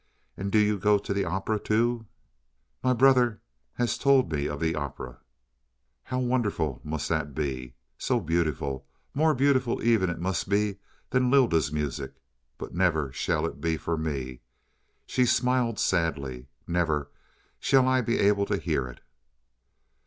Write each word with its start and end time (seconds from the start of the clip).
And 0.35 0.51
do 0.51 0.57
you 0.57 0.79
go 0.79 0.97
to 0.97 1.13
the 1.13 1.25
opera, 1.25 1.59
too? 1.59 2.07
My 2.83 2.91
brother 2.91 3.39
he 3.77 3.83
has 3.83 3.99
told 3.99 4.31
me 4.31 4.47
of 4.47 4.59
the 4.59 4.73
opera. 4.73 5.19
How 6.05 6.17
wonderful 6.17 6.81
must 6.83 7.07
that 7.09 7.35
be! 7.35 7.75
So 7.99 8.19
beautiful 8.19 8.87
more 9.13 9.35
beautiful 9.35 9.83
even 9.83 10.09
it 10.09 10.17
must 10.17 10.49
be 10.49 10.77
than 11.11 11.29
Lylda's 11.29 11.71
music. 11.71 12.15
But 12.57 12.73
never 12.73 13.13
shall 13.13 13.45
it 13.45 13.61
be 13.61 13.77
for 13.77 13.95
me." 13.95 14.41
She 15.05 15.23
smiled 15.27 15.77
sadly: 15.77 16.47
"Never 16.65 17.11
shall 17.59 17.87
I 17.87 18.01
be 18.01 18.17
able 18.21 18.47
to 18.47 18.57
hear 18.57 18.87
it." 18.87 19.01